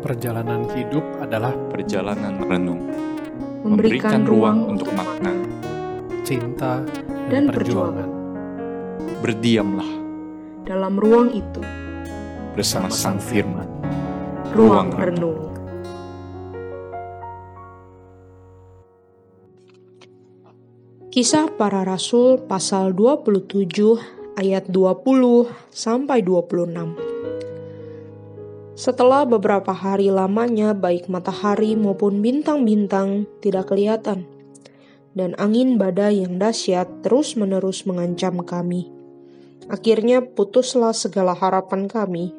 Perjalanan 0.00 0.64
hidup 0.72 1.04
adalah 1.20 1.52
perjalanan 1.68 2.40
renung, 2.40 2.88
memberikan 3.60 4.24
ruang 4.24 4.64
untuk 4.72 4.88
makna. 4.96 5.28
cinta 6.24 6.80
Dan 7.28 7.52
dan, 7.52 7.52
perjuangan. 7.52 8.08
Berdiamlah 9.20 9.90
dalam 10.64 10.96
ruang 10.96 11.36
itu, 11.36 11.60
bersama 12.56 12.88
Sang 12.88 13.20
Firman. 13.20 13.68
ruang 14.56 14.88
Ruang 14.88 14.88
renung. 14.96 15.40
Kisah 21.12 21.52
para 21.60 21.84
Rasul 21.84 22.40
pasal 22.48 22.96
27 22.96 24.00
ayat 24.40 24.64
20 24.72 25.44
sampai 25.68 26.24
26. 26.24 27.09
Setelah 28.80 29.28
beberapa 29.28 29.76
hari 29.76 30.08
lamanya 30.08 30.72
baik 30.72 31.12
matahari 31.12 31.76
maupun 31.76 32.24
bintang-bintang 32.24 33.28
tidak 33.44 33.68
kelihatan 33.68 34.24
dan 35.12 35.36
angin 35.36 35.76
badai 35.76 36.24
yang 36.24 36.40
dahsyat 36.40 36.88
terus-menerus 37.04 37.84
mengancam 37.84 38.40
kami. 38.40 38.88
Akhirnya 39.68 40.24
putuslah 40.24 40.96
segala 40.96 41.36
harapan 41.36 41.92
kami 41.92 42.32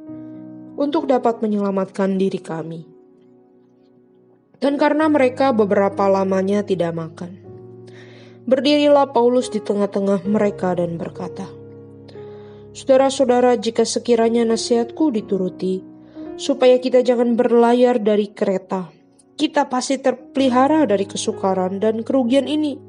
untuk 0.81 1.05
dapat 1.05 1.45
menyelamatkan 1.45 2.17
diri 2.17 2.41
kami. 2.41 2.89
Dan 4.57 4.81
karena 4.81 5.13
mereka 5.13 5.53
beberapa 5.53 6.09
lamanya 6.09 6.65
tidak 6.65 6.97
makan, 6.97 7.37
berdirilah 8.49 9.13
Paulus 9.13 9.53
di 9.53 9.61
tengah-tengah 9.61 10.25
mereka 10.25 10.73
dan 10.73 10.97
berkata, 10.97 11.45
Saudara-saudara, 12.73 13.61
jika 13.61 13.85
sekiranya 13.85 14.41
nasihatku 14.41 15.13
dituruti, 15.13 15.90
supaya 16.41 16.81
kita 16.81 17.05
jangan 17.05 17.37
berlayar 17.37 18.01
dari 18.01 18.33
kereta, 18.33 18.89
kita 19.37 19.69
pasti 19.69 20.01
terpelihara 20.01 20.89
dari 20.89 21.05
kesukaran 21.05 21.77
dan 21.77 22.01
kerugian 22.01 22.49
ini. 22.49 22.81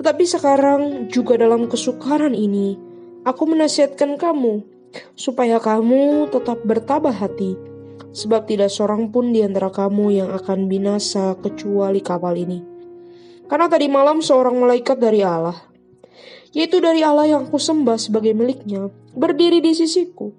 Tetapi 0.00 0.24
sekarang 0.24 1.12
juga 1.12 1.36
dalam 1.36 1.68
kesukaran 1.68 2.32
ini, 2.32 2.80
aku 3.28 3.52
menasihatkan 3.52 4.16
kamu, 4.16 4.64
supaya 5.12 5.60
kamu 5.60 6.32
tetap 6.32 6.64
bertabah 6.64 7.12
hati, 7.12 7.52
sebab 8.16 8.48
tidak 8.48 8.72
seorang 8.72 9.12
pun 9.12 9.28
di 9.36 9.44
antara 9.44 9.68
kamu 9.68 10.24
yang 10.24 10.30
akan 10.32 10.72
binasa 10.72 11.36
kecuali 11.44 12.00
kapal 12.00 12.32
ini. 12.32 12.64
Karena 13.44 13.68
tadi 13.68 13.92
malam 13.92 14.24
seorang 14.24 14.56
malaikat 14.56 14.96
dari 14.96 15.20
Allah, 15.20 15.56
yaitu 16.56 16.80
dari 16.80 17.04
Allah 17.04 17.28
yang 17.28 17.44
kusembah 17.52 18.00
sebagai 18.00 18.32
miliknya, 18.32 18.88
berdiri 19.12 19.60
di 19.60 19.76
sisiku. 19.76 20.32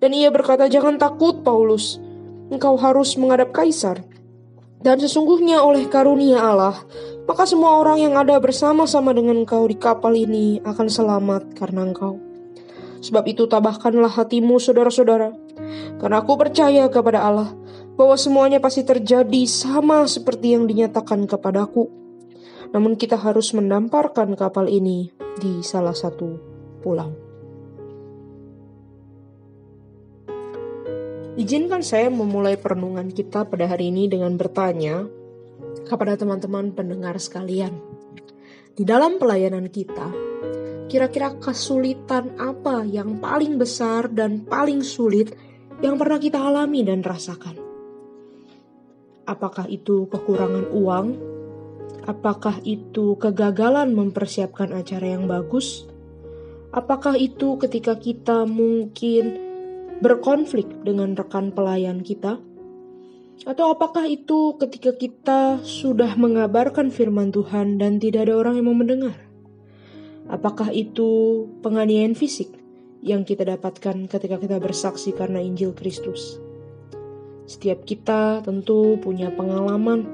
Dan 0.00 0.16
ia 0.16 0.32
berkata, 0.32 0.64
jangan 0.66 0.96
takut 0.96 1.44
Paulus, 1.44 2.00
engkau 2.48 2.74
harus 2.80 3.20
menghadap 3.20 3.52
kaisar. 3.52 4.00
Dan 4.80 4.96
sesungguhnya 4.96 5.60
oleh 5.60 5.84
karunia 5.92 6.40
Allah, 6.40 6.72
maka 7.28 7.44
semua 7.44 7.76
orang 7.76 8.00
yang 8.00 8.16
ada 8.16 8.40
bersama-sama 8.40 9.12
dengan 9.12 9.44
engkau 9.44 9.68
di 9.68 9.76
kapal 9.76 10.16
ini 10.16 10.56
akan 10.64 10.88
selamat 10.88 11.52
karena 11.52 11.84
engkau. 11.84 12.16
Sebab 13.04 13.24
itu 13.28 13.44
tabahkanlah 13.44 14.08
hatimu 14.08 14.56
saudara-saudara, 14.56 15.36
karena 16.00 16.16
aku 16.24 16.32
percaya 16.40 16.88
kepada 16.88 17.20
Allah 17.20 17.52
bahwa 18.00 18.16
semuanya 18.16 18.56
pasti 18.56 18.80
terjadi 18.80 19.44
sama 19.44 20.08
seperti 20.08 20.56
yang 20.56 20.64
dinyatakan 20.64 21.28
kepadaku. 21.28 21.92
Namun 22.72 22.96
kita 22.96 23.20
harus 23.20 23.52
mendamparkan 23.52 24.32
kapal 24.32 24.64
ini 24.64 25.12
di 25.36 25.60
salah 25.60 25.92
satu 25.92 26.40
pulau. 26.80 27.29
Izinkan 31.40 31.80
saya 31.80 32.12
memulai 32.12 32.60
perenungan 32.60 33.08
kita 33.08 33.48
pada 33.48 33.64
hari 33.64 33.88
ini 33.88 34.12
dengan 34.12 34.36
bertanya 34.36 35.08
kepada 35.88 36.12
teman-teman 36.20 36.76
pendengar 36.76 37.16
sekalian. 37.16 37.80
Di 38.76 38.84
dalam 38.84 39.16
pelayanan 39.16 39.72
kita, 39.72 40.12
kira-kira 40.92 41.32
kesulitan 41.40 42.36
apa 42.36 42.84
yang 42.84 43.24
paling 43.24 43.56
besar 43.56 44.12
dan 44.12 44.44
paling 44.44 44.84
sulit 44.84 45.32
yang 45.80 45.96
pernah 45.96 46.20
kita 46.20 46.36
alami 46.36 46.84
dan 46.84 47.00
rasakan? 47.00 47.56
Apakah 49.24 49.64
itu 49.72 50.12
kekurangan 50.12 50.68
uang? 50.76 51.08
Apakah 52.04 52.60
itu 52.68 53.16
kegagalan 53.16 53.96
mempersiapkan 53.96 54.76
acara 54.76 55.16
yang 55.16 55.24
bagus? 55.24 55.88
Apakah 56.68 57.16
itu 57.16 57.56
ketika 57.56 57.96
kita 57.96 58.44
mungkin 58.44 59.49
berkonflik 60.00 60.66
dengan 60.82 61.12
rekan 61.14 61.52
pelayan 61.52 62.00
kita? 62.00 62.40
Atau 63.48 63.72
apakah 63.72 64.04
itu 64.04 64.56
ketika 64.60 64.92
kita 64.92 65.40
sudah 65.64 66.12
mengabarkan 66.16 66.92
firman 66.92 67.32
Tuhan 67.32 67.80
dan 67.80 67.96
tidak 67.96 68.28
ada 68.28 68.36
orang 68.36 68.60
yang 68.60 68.66
mau 68.68 68.76
mendengar? 68.76 69.16
Apakah 70.28 70.68
itu 70.76 71.44
penganiayaan 71.64 72.12
fisik 72.12 72.52
yang 73.00 73.24
kita 73.24 73.48
dapatkan 73.48 74.12
ketika 74.12 74.36
kita 74.36 74.60
bersaksi 74.60 75.16
karena 75.16 75.40
Injil 75.40 75.72
Kristus? 75.72 76.36
Setiap 77.48 77.82
kita 77.82 78.44
tentu 78.44 79.00
punya 79.00 79.32
pengalaman 79.32 80.06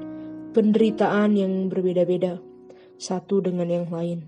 penderitaan 0.57 1.37
yang 1.37 1.69
berbeda-beda, 1.69 2.41
satu 2.97 3.45
dengan 3.45 3.69
yang 3.69 3.93
lain. 3.93 4.25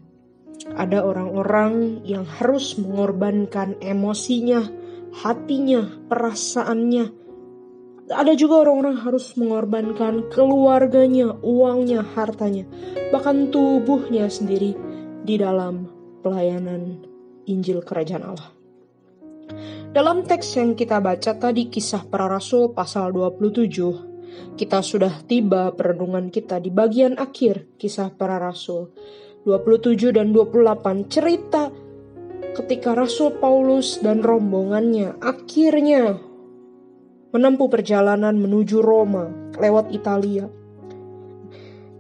Ada 0.77 1.01
orang-orang 1.01 2.05
yang 2.05 2.29
harus 2.29 2.77
mengorbankan 2.77 3.81
emosinya, 3.81 4.69
hatinya, 5.13 5.87
perasaannya. 6.09 7.07
Ada 8.09 8.33
juga 8.41 8.65
orang-orang 8.65 9.05
harus 9.05 9.37
mengorbankan 9.37 10.33
keluarganya, 10.33 11.37
uangnya, 11.45 12.01
hartanya, 12.17 12.65
bahkan 13.13 13.53
tubuhnya 13.53 14.33
sendiri 14.33 14.73
di 15.29 15.37
dalam 15.37 15.93
pelayanan 16.25 17.05
Injil 17.45 17.85
Kerajaan 17.85 18.25
Allah. 18.25 18.51
Dalam 19.93 20.25
teks 20.25 20.57
yang 20.61 20.77
kita 20.77 21.01
baca 21.01 21.37
tadi 21.37 21.69
kisah 21.69 22.05
para 22.09 22.29
rasul 22.29 22.73
pasal 22.73 23.13
27, 23.13 24.57
kita 24.57 24.85
sudah 24.85 25.25
tiba 25.25 25.73
perenungan 25.73 26.29
kita 26.29 26.61
di 26.61 26.69
bagian 26.69 27.17
akhir 27.17 27.81
kisah 27.81 28.13
para 28.13 28.37
rasul 28.37 28.93
27 29.49 30.13
dan 30.13 30.33
28 30.37 31.09
cerita 31.09 31.73
ketika 32.59 32.91
Rasul 32.99 33.39
Paulus 33.39 34.03
dan 34.03 34.19
rombongannya 34.19 35.15
akhirnya 35.23 36.19
menempuh 37.31 37.71
perjalanan 37.71 38.35
menuju 38.35 38.83
Roma 38.83 39.31
lewat 39.55 39.95
Italia. 39.95 40.51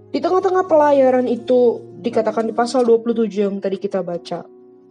Di 0.08 0.18
tengah-tengah 0.18 0.64
pelayaran 0.66 1.28
itu 1.28 1.78
dikatakan 2.00 2.48
di 2.48 2.54
pasal 2.56 2.82
27 2.82 3.28
yang 3.28 3.60
tadi 3.60 3.76
kita 3.76 4.00
baca, 4.02 4.42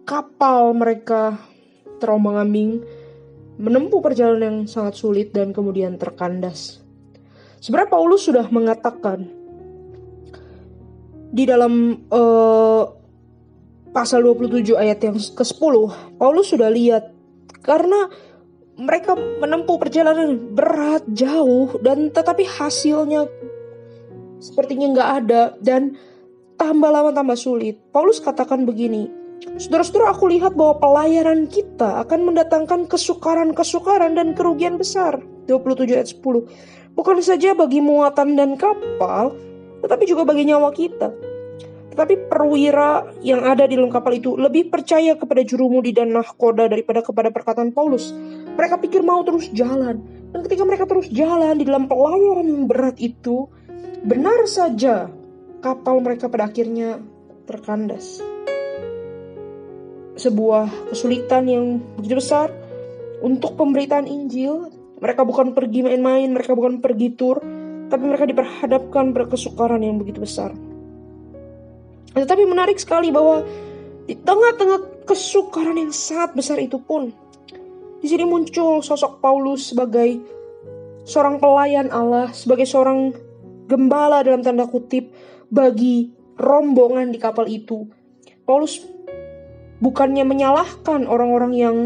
kapal 0.05 0.71
mereka 0.77 1.35
terombang-ambing 1.97 2.85
menempuh 3.57 3.99
perjalanan 3.99 4.63
yang 4.63 4.69
sangat 4.69 4.93
sulit 4.95 5.33
dan 5.33 5.51
kemudian 5.51 5.97
terkandas. 5.97 6.85
Sebenarnya 7.57 7.89
Paulus 7.89 8.21
sudah 8.23 8.45
mengatakan 8.53 9.25
di 11.33 11.43
dalam 11.43 12.05
uh, 12.13 12.96
pasal 13.91 14.23
27 14.23 14.75
ayat 14.75 14.99
yang 15.03 15.17
ke-10, 15.17 15.73
Paulus 16.17 16.47
sudah 16.51 16.71
lihat 16.71 17.11
karena 17.63 18.07
mereka 18.77 19.17
menempuh 19.17 19.81
perjalanan 19.81 20.37
berat 20.53 21.01
jauh 21.09 21.81
dan 21.81 22.13
tetapi 22.13 22.45
hasilnya 22.45 23.25
sepertinya 24.37 24.93
nggak 24.93 25.09
ada 25.23 25.41
dan 25.59 25.97
tambah 26.61 26.89
lama 26.89 27.09
tambah 27.09 27.37
sulit. 27.37 27.81
Paulus 27.89 28.21
katakan 28.21 28.69
begini, 28.69 29.09
Saudara-saudara 29.57 30.17
aku 30.17 30.33
lihat 30.33 30.57
bahwa 30.57 30.81
pelayaran 30.81 31.45
kita 31.45 32.01
akan 32.05 32.33
mendatangkan 32.33 32.89
kesukaran-kesukaran 32.89 34.17
dan 34.17 34.33
kerugian 34.33 34.81
besar. 34.81 35.21
27 35.45 35.93
ayat 35.93 36.09
10. 36.09 36.97
Bukan 36.97 37.17
saja 37.21 37.53
bagi 37.53 37.77
muatan 37.77 38.33
dan 38.33 38.57
kapal, 38.57 39.37
tetapi 39.85 40.03
juga 40.09 40.25
bagi 40.25 40.49
nyawa 40.49 40.73
kita. 40.73 41.13
Tetapi 41.97 42.29
perwira 42.29 43.09
yang 43.25 43.41
ada 43.41 43.65
di 43.65 43.73
dalam 43.73 43.89
kapal 43.89 44.13
itu 44.13 44.37
lebih 44.37 44.69
percaya 44.69 45.17
kepada 45.17 45.41
jurumudi 45.41 45.97
dan 45.97 46.13
nahkoda 46.13 46.69
daripada 46.69 47.01
kepada 47.01 47.33
perkataan 47.33 47.73
Paulus. 47.73 48.13
Mereka 48.53 48.77
pikir 48.85 49.01
mau 49.01 49.25
terus 49.25 49.49
jalan. 49.49 49.97
Dan 50.29 50.45
ketika 50.45 50.61
mereka 50.61 50.85
terus 50.85 51.09
jalan 51.09 51.57
di 51.57 51.65
dalam 51.65 51.89
pelayaran 51.89 52.45
yang 52.45 52.69
berat 52.69 53.01
itu, 53.01 53.49
benar 54.05 54.45
saja 54.45 55.09
kapal 55.57 55.97
mereka 56.05 56.29
pada 56.29 56.45
akhirnya 56.45 57.01
terkandas 57.49 58.21
sebuah 60.17 60.93
kesulitan 60.93 61.49
yang 61.49 61.65
begitu 61.97 62.21
besar 62.21 62.53
untuk 63.25 63.57
pemberitaan 63.57 64.05
Injil. 64.05 64.69
Mereka 64.97 65.25
bukan 65.25 65.53
pergi 65.53 65.85
main-main, 65.85 66.29
mereka 66.33 66.57
bukan 66.57 66.81
pergi 66.81 67.13
tur, 67.13 67.41
tapi 67.89 68.03
mereka 68.05 68.25
diperhadapkan 68.25 69.13
berkesukaran 69.13 69.81
yang 69.85 70.01
begitu 70.01 70.25
besar. 70.25 70.53
Tetapi 72.17 72.43
menarik 72.49 72.81
sekali 72.81 73.13
bahwa 73.13 73.45
di 74.09 74.17
tengah-tengah 74.17 75.05
kesukaran 75.05 75.77
yang 75.77 75.93
sangat 75.93 76.33
besar 76.33 76.57
itu 76.57 76.81
pun, 76.81 77.13
di 78.01 78.07
sini 78.09 78.25
muncul 78.25 78.81
sosok 78.81 79.21
Paulus 79.21 79.69
sebagai 79.69 80.17
seorang 81.05 81.37
pelayan 81.37 81.93
Allah, 81.93 82.33
sebagai 82.33 82.65
seorang 82.65 83.13
gembala 83.67 84.25
dalam 84.25 84.41
tanda 84.41 84.65
kutip 84.65 85.13
bagi 85.51 86.09
rombongan 86.39 87.13
di 87.13 87.19
kapal 87.21 87.45
itu. 87.45 87.87
Paulus 88.47 88.79
bukannya 89.77 90.23
menyalahkan 90.23 91.05
orang-orang 91.05 91.53
yang 91.53 91.77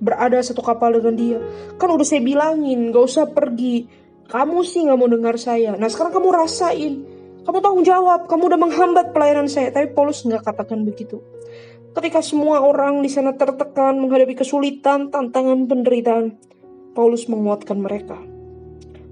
berada 0.00 0.40
satu 0.40 0.60
kapal 0.60 0.96
dengan 0.96 1.14
dia. 1.16 1.38
Kan 1.80 1.92
udah 1.92 2.04
saya 2.04 2.20
bilangin, 2.20 2.92
gak 2.92 3.04
usah 3.04 3.26
pergi. 3.32 3.88
Kamu 4.26 4.60
sih 4.66 4.84
gak 4.84 4.98
mau 4.98 5.08
dengar 5.08 5.36
saya. 5.40 5.76
Nah 5.76 5.88
sekarang 5.88 6.12
kamu 6.16 6.28
rasain. 6.32 6.94
Kamu 7.46 7.62
tanggung 7.62 7.86
jawab, 7.86 8.26
kamu 8.26 8.42
udah 8.50 8.58
menghambat 8.58 9.06
pelayanan 9.14 9.46
saya. 9.46 9.70
Tapi 9.70 9.94
Paulus 9.94 10.26
nggak 10.26 10.42
katakan 10.42 10.82
begitu. 10.82 11.22
Ketika 11.94 12.18
semua 12.18 12.58
orang 12.58 13.00
di 13.00 13.08
sana 13.08 13.38
tertekan 13.38 14.02
menghadapi 14.02 14.34
kesulitan, 14.34 15.14
tantangan, 15.14 15.70
penderitaan, 15.70 16.34
Paulus 16.92 17.30
menguatkan 17.30 17.78
mereka. 17.78 18.18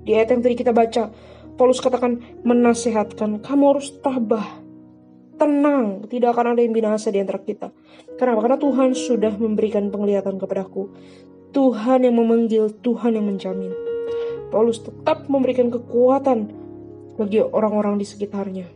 Di 0.02 0.18
ayat 0.18 0.34
yang 0.34 0.42
tadi 0.42 0.58
kita 0.58 0.74
baca, 0.74 1.14
Paulus 1.54 1.78
katakan 1.78 2.42
menasehatkan, 2.42 3.38
kamu 3.38 3.64
harus 3.70 3.94
tabah, 4.02 4.60
tenang, 5.38 6.02
tidak 6.10 6.34
akan 6.34 6.58
ada 6.58 6.60
yang 6.66 6.74
binasa 6.74 7.14
di 7.14 7.22
antara 7.22 7.38
kita. 7.38 7.70
Kenapa? 8.18 8.50
Karena 8.50 8.58
Tuhan 8.58 8.90
sudah 8.98 9.32
memberikan 9.38 9.94
penglihatan 9.94 10.42
kepadaku. 10.42 10.90
Tuhan 11.54 12.02
yang 12.02 12.18
memanggil, 12.18 12.74
Tuhan 12.82 13.14
yang 13.14 13.30
menjamin. 13.30 13.70
Paulus 14.50 14.82
tetap 14.82 15.30
memberikan 15.30 15.70
kekuatan 15.70 16.63
bagi 17.14 17.38
orang-orang 17.42 17.98
di 17.98 18.06
sekitarnya. 18.06 18.66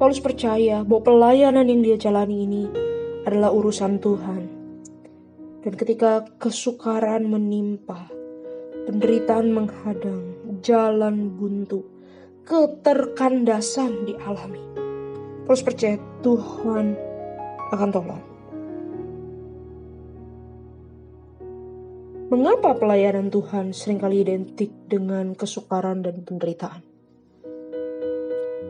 Paulus 0.00 0.22
percaya 0.22 0.80
bahwa 0.80 1.04
pelayanan 1.04 1.68
yang 1.68 1.84
dia 1.84 1.96
jalani 2.00 2.48
ini 2.48 2.64
adalah 3.28 3.52
urusan 3.52 4.00
Tuhan. 4.00 4.42
Dan 5.60 5.76
ketika 5.76 6.24
kesukaran 6.40 7.28
menimpa, 7.28 8.08
penderitaan 8.88 9.52
menghadang, 9.52 10.24
jalan 10.64 11.36
buntu, 11.36 11.84
keterkandasan 12.48 14.08
dialami. 14.08 14.64
Terus 15.44 15.60
percaya 15.60 15.96
Tuhan 16.24 16.96
akan 17.76 17.90
tolong. 17.92 18.29
Mengapa 22.30 22.78
pelayanan 22.78 23.26
Tuhan 23.26 23.74
sering 23.74 23.98
kali 23.98 24.22
identik 24.22 24.70
dengan 24.86 25.34
kesukaran 25.34 25.98
dan 25.98 26.22
penderitaan? 26.22 26.78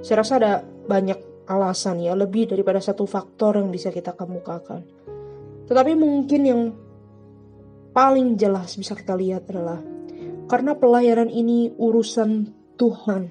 Saya 0.01 0.25
rasa 0.25 0.41
ada 0.41 0.53
banyak 0.65 1.45
alasan 1.45 2.01
ya, 2.01 2.17
lebih 2.17 2.49
daripada 2.49 2.81
satu 2.81 3.05
faktor 3.05 3.61
yang 3.61 3.69
bisa 3.69 3.93
kita 3.93 4.17
kemukakan. 4.17 4.81
Tetapi 5.69 5.93
mungkin 5.93 6.41
yang 6.41 6.63
paling 7.93 8.41
jelas 8.41 8.81
bisa 8.81 8.97
kita 8.97 9.13
lihat 9.13 9.45
adalah 9.53 9.85
karena 10.49 10.73
pelayanan 10.73 11.29
ini 11.29 11.69
urusan 11.77 12.49
Tuhan. 12.81 13.29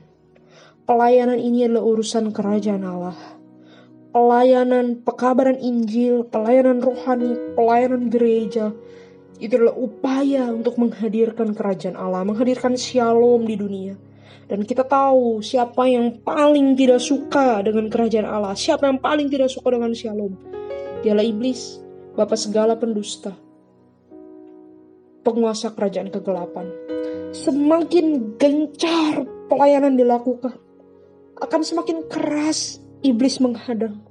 Pelayanan 0.86 1.42
ini 1.42 1.66
adalah 1.66 1.90
urusan 1.90 2.30
kerajaan 2.30 2.86
Allah. 2.86 3.18
Pelayanan 4.14 5.02
pekabaran 5.02 5.58
Injil, 5.58 6.22
pelayanan 6.30 6.86
rohani, 6.86 7.34
pelayanan 7.58 8.14
gereja, 8.14 8.70
itu 9.40 9.56
adalah 9.56 9.76
upaya 9.80 10.52
untuk 10.52 10.76
menghadirkan 10.76 11.56
kerajaan 11.56 11.96
Allah, 11.96 12.28
menghadirkan 12.28 12.76
shalom 12.76 13.48
di 13.48 13.56
dunia. 13.56 13.96
Dan 14.52 14.68
kita 14.68 14.84
tahu 14.84 15.40
siapa 15.40 15.88
yang 15.88 16.20
paling 16.20 16.76
tidak 16.76 17.00
suka 17.00 17.64
dengan 17.64 17.88
kerajaan 17.88 18.28
Allah, 18.28 18.52
siapa 18.52 18.92
yang 18.92 19.00
paling 19.00 19.32
tidak 19.32 19.48
suka 19.48 19.80
dengan 19.80 19.96
shalom. 19.96 20.36
Dialah 21.00 21.24
iblis, 21.24 21.80
bapak 22.20 22.36
segala 22.36 22.76
pendusta, 22.76 23.32
penguasa 25.24 25.72
kerajaan 25.72 26.12
kegelapan. 26.12 26.68
Semakin 27.32 28.36
gencar 28.36 29.24
pelayanan 29.48 29.96
dilakukan, 29.96 30.58
akan 31.40 31.62
semakin 31.64 32.04
keras 32.12 32.84
iblis 33.06 33.40
menghadang. 33.40 34.04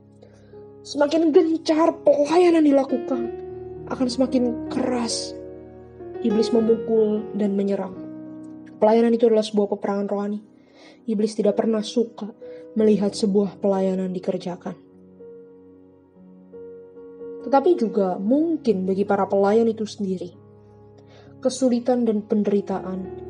Semakin 0.86 1.34
gencar 1.34 1.92
pelayanan 2.00 2.64
dilakukan, 2.64 3.47
akan 3.88 4.08
semakin 4.08 4.68
keras 4.68 5.32
iblis 6.22 6.50
memukul 6.50 7.22
dan 7.34 7.54
menyerang. 7.54 7.94
Pelayanan 8.78 9.14
itu 9.14 9.26
adalah 9.26 9.46
sebuah 9.46 9.74
peperangan 9.74 10.06
rohani. 10.06 10.40
Iblis 11.08 11.34
tidak 11.34 11.58
pernah 11.58 11.82
suka 11.82 12.30
melihat 12.78 13.10
sebuah 13.14 13.58
pelayanan 13.58 14.14
dikerjakan. 14.14 14.76
Tetapi 17.48 17.70
juga 17.80 18.20
mungkin 18.20 18.84
bagi 18.84 19.08
para 19.08 19.24
pelayan 19.24 19.66
itu 19.70 19.88
sendiri, 19.88 20.30
kesulitan 21.40 22.04
dan 22.04 22.22
penderitaan 22.22 23.26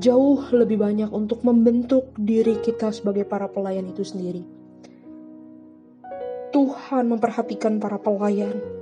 jauh 0.00 0.40
lebih 0.50 0.80
banyak 0.80 1.10
untuk 1.12 1.44
membentuk 1.46 2.14
diri 2.16 2.58
kita 2.58 2.90
sebagai 2.90 3.28
para 3.28 3.46
pelayan 3.46 3.88
itu 3.88 4.02
sendiri. 4.02 4.42
Tuhan 6.50 7.06
memperhatikan 7.06 7.78
para 7.78 8.00
pelayan 8.02 8.79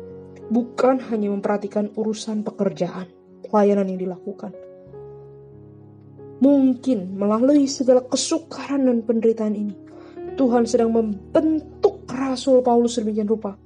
bukan 0.48 1.00
hanya 1.12 1.28
memperhatikan 1.32 1.92
urusan 1.94 2.44
pekerjaan, 2.44 3.08
pelayanan 3.48 3.92
yang 3.92 4.00
dilakukan. 4.00 4.52
Mungkin 6.38 7.18
melalui 7.18 7.66
segala 7.66 8.06
kesukaran 8.06 8.86
dan 8.86 9.02
penderitaan 9.02 9.54
ini, 9.58 9.74
Tuhan 10.38 10.64
sedang 10.70 10.94
membentuk 10.94 12.06
Rasul 12.08 12.62
Paulus 12.62 12.96
sedemikian 12.96 13.26
rupa, 13.26 13.58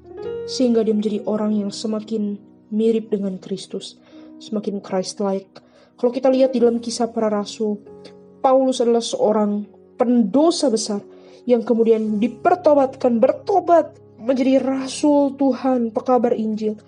sehingga 0.48 0.80
dia 0.80 0.96
menjadi 0.96 1.20
orang 1.28 1.52
yang 1.52 1.70
semakin 1.70 2.40
mirip 2.72 3.12
dengan 3.12 3.36
Kristus, 3.36 4.00
semakin 4.40 4.80
Christ-like. 4.80 5.60
Kalau 6.00 6.10
kita 6.10 6.32
lihat 6.32 6.56
di 6.56 6.64
dalam 6.64 6.80
kisah 6.80 7.12
para 7.12 7.28
rasul, 7.28 7.78
Paulus 8.40 8.80
adalah 8.82 9.04
seorang 9.04 9.68
pendosa 10.00 10.72
besar 10.72 11.04
yang 11.46 11.62
kemudian 11.62 12.18
dipertobatkan, 12.18 13.20
bertobat 13.22 13.94
menjadi 14.22 14.62
rasul 14.62 15.34
Tuhan, 15.34 15.90
pekabar 15.90 16.30
Injil. 16.32 16.78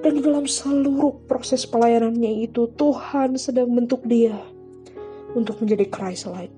Dan 0.00 0.18
di 0.18 0.22
dalam 0.22 0.46
seluruh 0.46 1.26
proses 1.26 1.66
pelayanannya 1.66 2.46
itu, 2.46 2.70
Tuhan 2.78 3.34
sedang 3.34 3.74
bentuk 3.74 4.06
dia 4.06 4.38
untuk 5.34 5.58
menjadi 5.58 5.90
Christ-like. 5.90 6.54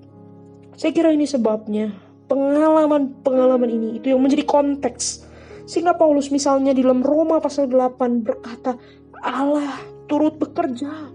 Saya 0.77 0.93
kira 0.93 1.09
ini 1.09 1.25
sebabnya 1.25 1.91
pengalaman-pengalaman 2.29 3.67
ini 3.67 3.87
itu 3.97 4.13
yang 4.13 4.21
menjadi 4.21 4.45
konteks. 4.45 5.25
Sehingga 5.65 5.97
Paulus 5.97 6.29
misalnya 6.29 6.77
di 6.77 6.85
dalam 6.85 7.01
Roma 7.01 7.41
pasal 7.41 7.67
8 7.67 8.21
berkata, 8.21 8.77
Allah 9.19 9.81
turut 10.05 10.37
bekerja 10.37 11.09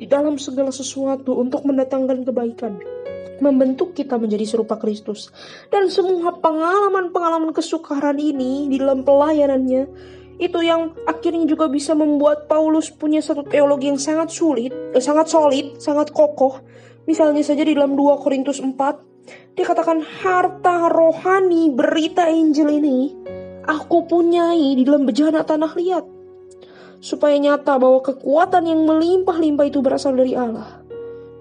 di 0.00 0.08
dalam 0.08 0.40
segala 0.40 0.72
sesuatu 0.72 1.36
untuk 1.36 1.68
mendatangkan 1.68 2.24
kebaikan 2.24 2.80
membentuk 3.40 3.96
kita 3.96 4.20
menjadi 4.20 4.46
serupa 4.46 4.76
Kristus. 4.76 5.32
Dan 5.72 5.88
semua 5.88 6.38
pengalaman-pengalaman 6.38 7.50
kesukaran 7.56 8.16
ini 8.20 8.68
di 8.68 8.76
dalam 8.78 9.02
pelayanannya 9.02 9.82
itu 10.40 10.58
yang 10.64 10.96
akhirnya 11.04 11.44
juga 11.44 11.68
bisa 11.68 11.92
membuat 11.92 12.48
Paulus 12.48 12.88
punya 12.88 13.20
satu 13.20 13.44
teologi 13.44 13.92
yang 13.92 14.00
sangat 14.00 14.32
sulit, 14.32 14.72
eh, 14.96 15.02
sangat 15.04 15.28
solid, 15.28 15.76
sangat 15.76 16.16
kokoh. 16.16 16.64
Misalnya 17.04 17.44
saja 17.44 17.60
di 17.60 17.76
dalam 17.76 17.92
2 17.92 18.16
Korintus 18.16 18.56
4, 18.56 19.04
dia 19.52 19.68
katakan 19.68 20.00
harta 20.00 20.88
rohani 20.88 21.68
berita 21.76 22.32
Injil 22.32 22.80
ini 22.80 23.12
aku 23.68 24.08
punyai 24.08 24.74
di 24.74 24.82
dalam 24.82 25.04
bejana 25.04 25.44
tanah 25.44 25.72
liat. 25.76 26.04
Supaya 27.00 27.36
nyata 27.40 27.80
bahwa 27.80 28.04
kekuatan 28.04 28.68
yang 28.68 28.84
melimpah-limpah 28.84 29.66
itu 29.68 29.80
berasal 29.80 30.16
dari 30.16 30.36
Allah, 30.36 30.84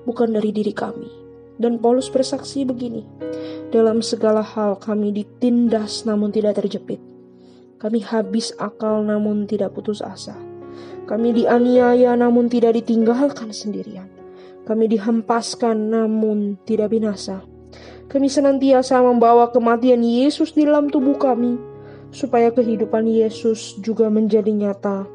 bukan 0.07 0.31
dari 0.31 0.55
diri 0.55 0.71
kami. 0.71 1.28
Dan 1.59 1.75
Paulus 1.83 2.07
bersaksi 2.07 2.63
begini, 2.63 3.03
dalam 3.67 3.99
segala 3.99 4.39
hal 4.39 4.79
kami 4.79 5.11
ditindas 5.11 6.07
namun 6.07 6.31
tidak 6.31 6.55
terjepit. 6.63 7.03
Kami 7.79 7.99
habis 7.99 8.55
akal 8.55 9.03
namun 9.03 9.43
tidak 9.43 9.75
putus 9.75 9.99
asa. 9.99 10.39
Kami 11.03 11.35
dianiaya 11.35 12.15
namun 12.15 12.47
tidak 12.47 12.79
ditinggalkan 12.79 13.51
sendirian. 13.51 14.07
Kami 14.63 14.87
dihempaskan 14.87 15.91
namun 15.91 16.55
tidak 16.63 16.95
binasa. 16.95 17.43
Kami 18.07 18.31
senantiasa 18.31 19.03
membawa 19.03 19.51
kematian 19.51 19.99
Yesus 19.99 20.55
di 20.55 20.63
dalam 20.63 20.87
tubuh 20.87 21.19
kami, 21.19 21.59
supaya 22.09 22.49
kehidupan 22.55 23.05
Yesus 23.05 23.77
juga 23.83 24.07
menjadi 24.07 24.49
nyata 24.49 25.05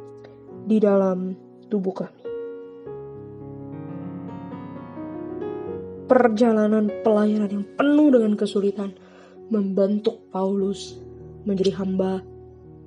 di 0.69 0.79
dalam 0.79 1.35
tubuh 1.73 2.05
kami. 2.05 2.24
Perjalanan 6.05 6.93
pelayanan 7.03 7.51
yang 7.51 7.67
penuh 7.77 8.09
dengan 8.13 8.33
kesulitan 8.37 8.93
membentuk 9.49 10.29
Paulus 10.33 11.01
menjadi 11.45 11.77
hamba 11.81 12.25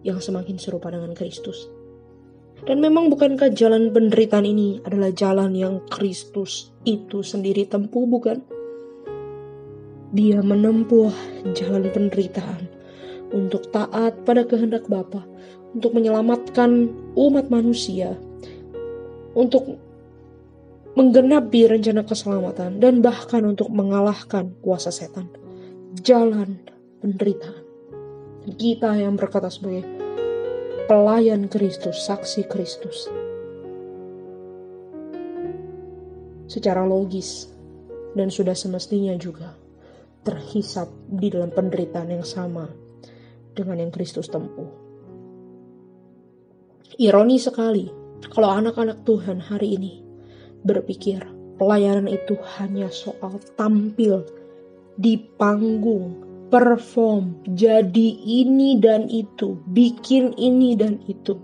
yang 0.05 0.21
semakin 0.21 0.57
serupa 0.57 0.89
dengan 0.89 1.13
Kristus. 1.13 1.69
Dan 2.65 2.81
memang 2.81 3.13
bukankah 3.13 3.53
jalan 3.53 3.93
penderitaan 3.93 4.45
ini 4.45 4.81
adalah 4.81 5.13
jalan 5.13 5.53
yang 5.53 5.85
Kristus 5.93 6.73
itu 6.89 7.21
sendiri 7.21 7.69
tempuh 7.69 8.09
bukan? 8.09 8.41
Dia 10.09 10.41
menempuh 10.41 11.13
jalan 11.53 11.93
penderitaan 11.93 12.65
untuk 13.29 13.69
taat 13.69 14.23
pada 14.25 14.47
kehendak 14.47 14.89
Bapa, 14.89 15.21
untuk 15.75 15.93
menyelamatkan 15.93 16.89
umat 17.13 17.51
manusia, 17.53 18.15
untuk 19.37 19.77
menggenapi 20.97 21.69
rencana 21.69 22.01
keselamatan, 22.01 22.81
dan 22.81 23.05
bahkan 23.05 23.45
untuk 23.45 23.69
mengalahkan 23.69 24.49
kuasa 24.65 24.89
setan. 24.89 25.29
Jalan 26.01 26.57
penderitaan. 27.05 27.61
Kita 28.57 28.97
yang 28.97 29.13
berkata 29.13 29.53
sebagai 29.53 29.85
pelayan 30.89 31.45
Kristus, 31.45 32.01
saksi 32.01 32.49
Kristus. 32.49 33.05
Secara 36.49 36.81
logis 36.81 37.51
dan 38.17 38.33
sudah 38.33 38.57
semestinya 38.57 39.13
juga 39.19 39.53
terhisap 40.25 40.89
di 41.11 41.29
dalam 41.29 41.53
penderitaan 41.53 42.09
yang 42.09 42.25
sama 42.25 42.65
dengan 43.53 43.83
yang 43.83 43.91
Kristus 43.93 44.31
tempuh. 44.31 44.71
Ironi 46.97 47.37
sekali 47.37 47.85
kalau 48.31 48.49
anak-anak 48.49 49.03
Tuhan 49.05 49.43
hari 49.43 49.75
ini 49.77 50.06
berpikir 50.67 51.23
pelayanan 51.55 52.11
itu 52.11 52.35
hanya 52.59 52.91
soal 52.91 53.39
tampil 53.55 54.27
di 54.97 55.15
panggung, 55.17 56.19
perform, 56.49 57.45
jadi 57.45 58.09
ini 58.25 58.81
dan 58.81 59.05
itu, 59.07 59.55
bikin 59.71 60.33
ini 60.35 60.73
dan 60.73 60.99
itu. 61.05 61.37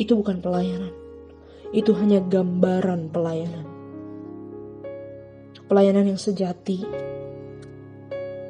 Itu 0.00 0.16
bukan 0.18 0.40
pelayanan. 0.40 0.92
Itu 1.76 1.92
hanya 1.96 2.24
gambaran 2.24 3.12
pelayanan. 3.12 3.66
Pelayanan 5.66 6.14
yang 6.14 6.20
sejati 6.20 6.78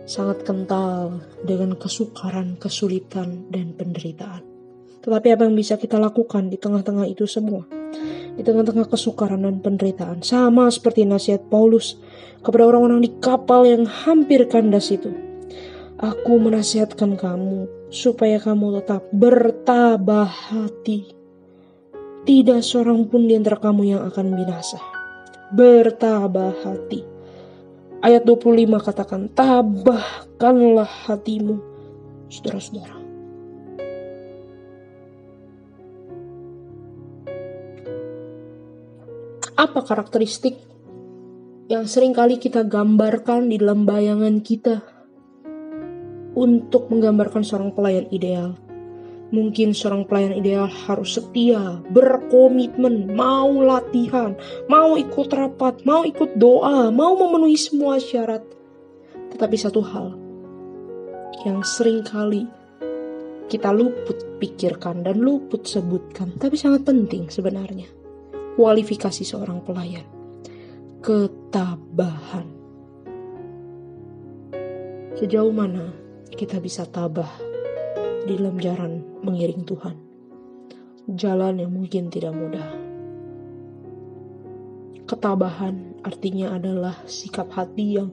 sangat 0.07 0.47
kental 0.47 1.19
dengan 1.43 1.75
kesukaran, 1.75 2.55
kesulitan, 2.63 3.51
dan 3.51 3.75
penderitaan. 3.75 4.46
Tetapi 5.07 5.39
apa 5.39 5.47
yang 5.47 5.55
bisa 5.55 5.79
kita 5.79 6.03
lakukan 6.03 6.51
di 6.51 6.59
tengah-tengah 6.59 7.07
itu 7.07 7.31
semua? 7.31 7.63
Di 8.35 8.43
tengah-tengah 8.43 8.91
kesukaran 8.91 9.47
dan 9.47 9.63
penderitaan, 9.63 10.19
sama 10.27 10.67
seperti 10.67 11.07
nasihat 11.07 11.47
Paulus 11.47 11.95
kepada 12.43 12.67
orang-orang 12.67 13.07
di 13.07 13.11
kapal 13.23 13.63
yang 13.71 13.87
hampir 13.87 14.51
kandas 14.51 14.91
itu. 14.91 15.15
Aku 16.03 16.43
menasihatkan 16.43 17.15
kamu 17.15 17.71
supaya 17.89 18.43
kamu 18.43 18.83
tetap 18.83 19.07
bertabah 19.15 20.27
hati. 20.27 21.07
Tidak 22.27 22.59
seorang 22.59 23.07
pun 23.07 23.31
di 23.31 23.39
antara 23.39 23.63
kamu 23.63 23.97
yang 23.97 24.03
akan 24.11 24.35
binasa. 24.35 24.83
Bertabah 25.55 26.53
hati. 26.67 27.07
Ayat 28.03 28.27
25 28.27 28.83
katakan, 28.83 29.31
tabahkanlah 29.33 30.91
hatimu, 31.07 31.63
saudara-saudara. 32.29 32.96
Apa 39.57 39.81
karakteristik 39.89 40.53
yang 41.73 41.89
sering 41.89 42.13
kali 42.13 42.37
kita 42.37 42.61
gambarkan 42.61 43.49
di 43.49 43.57
dalam 43.57 43.89
bayangan 43.89 44.45
kita 44.45 44.85
untuk 46.37 46.93
menggambarkan 46.93 47.41
seorang 47.41 47.73
pelayan 47.73 48.05
ideal? 48.13 48.53
Mungkin 49.33 49.73
seorang 49.73 50.05
pelayan 50.05 50.37
ideal 50.37 50.69
harus 50.69 51.17
setia, 51.17 51.81
berkomitmen, 51.89 53.17
mau 53.17 53.49
latihan, 53.65 54.37
mau 54.69 54.93
ikut 55.01 55.33
rapat, 55.33 55.89
mau 55.89 56.05
ikut 56.05 56.37
doa, 56.37 56.93
mau 56.93 57.17
memenuhi 57.17 57.57
semua 57.57 57.97
syarat. 57.97 58.45
Tetapi 59.33 59.57
satu 59.57 59.81
hal 59.81 60.13
yang 61.49 61.65
sering 61.65 62.05
kali 62.05 62.45
kita 63.49 63.73
luput 63.73 64.37
pikirkan 64.37 65.01
dan 65.01 65.17
luput 65.17 65.65
sebutkan, 65.65 66.37
tapi 66.37 66.61
sangat 66.61 66.85
penting 66.85 67.33
sebenarnya. 67.33 67.89
Kualifikasi 68.57 69.21
seorang 69.21 69.61
pelayan. 69.61 70.09
Ketabahan. 71.05 72.49
Sejauh 75.21 75.53
mana 75.53 75.93
kita 76.33 76.57
bisa 76.57 76.89
tabah 76.89 77.29
di 78.25 78.33
dalam 78.33 78.57
jalan 78.57 79.05
mengiring 79.21 79.61
Tuhan. 79.61 79.97
Jalan 81.21 81.61
yang 81.61 81.69
mungkin 81.69 82.09
tidak 82.09 82.33
mudah. 82.33 82.65
Ketabahan 85.05 86.01
artinya 86.01 86.57
adalah 86.57 86.97
sikap 87.05 87.53
hati 87.53 88.01
yang 88.01 88.09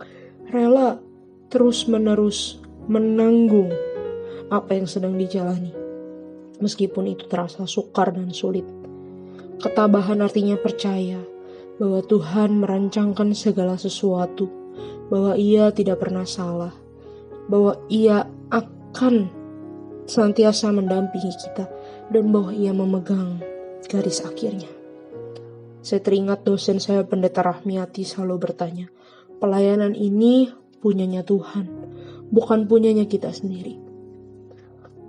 rela 0.51 0.99
terus-menerus 1.47 2.59
menanggung 2.91 3.71
apa 4.51 4.75
yang 4.75 4.91
sedang 4.91 5.15
dijalani. 5.15 5.71
Meskipun 6.59 7.15
itu 7.15 7.31
terasa 7.31 7.63
sukar 7.63 8.11
dan 8.11 8.35
sulit. 8.35 8.82
Ketabahan 9.63 10.19
artinya 10.19 10.59
percaya 10.59 11.23
bahwa 11.79 12.03
Tuhan 12.03 12.59
merancangkan 12.59 13.31
segala 13.31 13.79
sesuatu, 13.79 14.51
bahwa 15.07 15.39
Ia 15.39 15.71
tidak 15.71 16.03
pernah 16.03 16.27
salah, 16.27 16.75
bahwa 17.47 17.79
Ia 17.87 18.27
akan 18.51 19.31
senantiasa 20.03 20.67
mendampingi 20.75 21.31
kita, 21.39 21.71
dan 22.11 22.35
bahwa 22.35 22.51
Ia 22.51 22.75
memegang 22.75 23.39
garis 23.87 24.19
akhirnya. 24.27 24.67
Saya 25.79 26.03
teringat 26.03 26.43
dosen 26.43 26.83
saya 26.83 27.07
Pendeta 27.07 27.39
Rahmiati 27.39 28.03
selalu 28.03 28.35
bertanya, 28.43 28.91
pelayanan 29.39 29.95
ini 29.95 30.51
punyanya 30.83 31.23
Tuhan, 31.23 31.71
bukan 32.35 32.67
punyanya 32.67 33.07
kita 33.07 33.31
sendiri. 33.31 33.79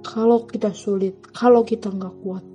Kalau 0.07 0.47
kita 0.47 0.71
sulit, 0.71 1.19
kalau 1.35 1.67
kita 1.67 1.91
nggak 1.91 2.15
kuat, 2.23 2.54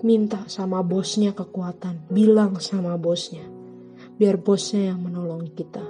minta 0.00 0.48
sama 0.48 0.80
bosnya 0.80 1.36
kekuatan, 1.36 2.08
bilang 2.08 2.56
sama 2.60 2.96
bosnya, 2.96 3.44
biar 4.16 4.40
bosnya 4.40 4.92
yang 4.92 5.00
menolong 5.04 5.48
kita. 5.52 5.84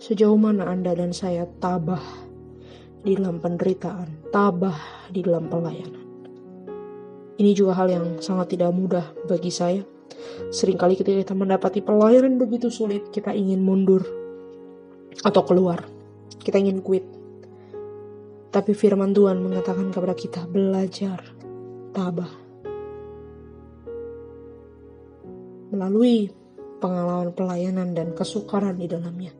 Sejauh 0.00 0.36
mana 0.36 0.68
Anda 0.68 0.92
dan 0.92 1.16
saya 1.16 1.48
tabah 1.60 2.02
di 3.04 3.16
dalam 3.16 3.40
penderitaan, 3.40 4.32
tabah 4.32 5.08
di 5.12 5.20
dalam 5.24 5.48
pelayanan. 5.48 6.04
Ini 7.34 7.50
juga 7.50 7.74
hal 7.74 7.90
yang 7.90 8.06
sangat 8.22 8.54
tidak 8.54 8.70
mudah 8.70 9.10
bagi 9.26 9.50
saya. 9.50 9.82
Seringkali 10.54 10.94
ketika 10.94 11.18
kita 11.18 11.34
mendapati 11.34 11.82
pelayanan 11.82 12.38
begitu 12.38 12.70
sulit, 12.70 13.10
kita 13.10 13.34
ingin 13.34 13.60
mundur 13.60 14.06
atau 15.20 15.42
keluar. 15.42 15.82
Kita 16.40 16.62
ingin 16.62 16.78
quit. 16.78 17.04
Tapi 18.54 18.70
firman 18.70 19.10
Tuhan 19.10 19.42
mengatakan 19.42 19.90
kepada 19.90 20.14
kita, 20.14 20.46
belajar 20.46 21.33
tabah. 21.94 22.28
Melalui 25.70 26.28
pengalaman 26.82 27.30
pelayanan 27.32 27.94
dan 27.94 28.12
kesukaran 28.12 28.76
di 28.76 28.90
dalamnya, 28.90 29.30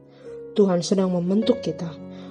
Tuhan 0.55 0.81
sedang 0.87 1.11
membentuk 1.11 1.59
kita 1.61 1.91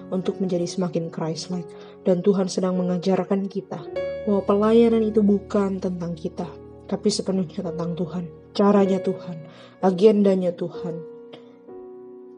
untuk 0.10 0.40
menjadi 0.40 0.64
semakin 0.64 1.12
Christ-like 1.12 1.68
dan 2.08 2.24
Tuhan 2.24 2.48
sedang 2.48 2.80
mengajarkan 2.80 3.52
kita 3.52 3.84
bahwa 4.24 4.42
pelayanan 4.48 5.04
itu 5.04 5.20
bukan 5.20 5.84
tentang 5.84 6.16
kita, 6.16 6.48
tapi 6.88 7.12
sepenuhnya 7.12 7.60
tentang 7.60 7.94
Tuhan. 8.00 8.26
Caranya 8.54 9.02
Tuhan, 9.04 9.38
agendanya 9.84 10.54
Tuhan, 10.54 10.96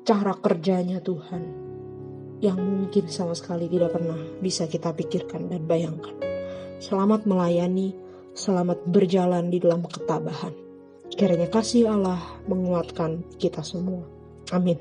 cara 0.08 0.34
kerjanya 0.34 1.04
Tuhan 1.04 1.44
yang 2.40 2.60
mungkin 2.60 3.08
sama 3.12 3.36
sekali 3.36 3.68
tidak 3.68 3.96
pernah 3.96 4.20
bisa 4.40 4.66
kita 4.66 4.96
pikirkan 4.96 5.52
dan 5.52 5.68
bayangkan. 5.68 6.35
Selamat 6.86 7.26
melayani, 7.26 7.98
selamat 8.38 8.86
berjalan 8.94 9.50
di 9.50 9.58
dalam 9.58 9.82
ketabahan. 9.90 10.54
Kiranya 11.10 11.50
kasih 11.50 11.90
Allah 11.90 12.22
menguatkan 12.46 13.26
kita 13.42 13.66
semua. 13.66 14.06
Amin. 14.54 14.78